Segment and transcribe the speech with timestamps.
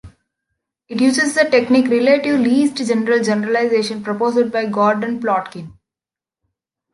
[0.89, 5.77] It uses the technique relative least general generalization proposed by Gordon Plotkin.